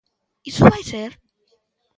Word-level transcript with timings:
Iso 0.49 0.63
vai 0.71 0.81
ser. 0.91 1.11